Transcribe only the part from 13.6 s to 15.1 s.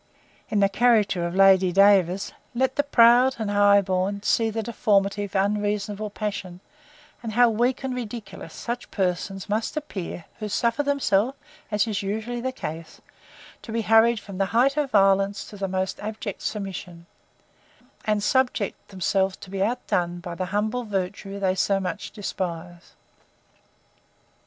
to be hurried from the height of